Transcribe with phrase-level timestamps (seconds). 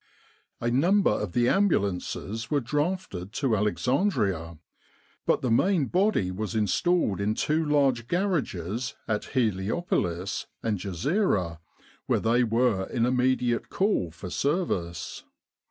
[0.59, 4.57] A number of the ambulances were drafted to Alexandria,
[5.27, 11.59] but the main body was installed in two large garages at Heliopolis and Ghezira,
[12.07, 15.23] where they were in immediate call for service.